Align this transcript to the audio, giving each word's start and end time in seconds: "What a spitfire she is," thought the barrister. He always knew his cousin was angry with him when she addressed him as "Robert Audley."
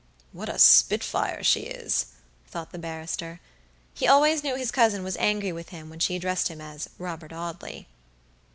"What 0.31 0.49
a 0.49 0.57
spitfire 0.57 1.43
she 1.43 1.59
is," 1.67 2.07
thought 2.47 2.71
the 2.71 2.79
barrister. 2.79 3.39
He 3.93 4.07
always 4.07 4.41
knew 4.43 4.55
his 4.55 4.71
cousin 4.71 5.03
was 5.03 5.15
angry 5.17 5.51
with 5.51 5.69
him 5.69 5.91
when 5.91 5.99
she 5.99 6.15
addressed 6.15 6.47
him 6.47 6.59
as 6.59 6.89
"Robert 6.97 7.31
Audley." 7.31 7.87